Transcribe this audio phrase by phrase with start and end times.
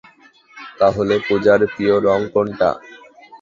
[0.79, 2.69] তাহলে পুজার প্রিয় রঙ কোনটা?